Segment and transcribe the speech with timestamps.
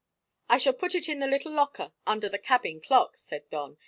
[0.49, 3.77] "I shall put it in the little locker under the cabin clock," said Don.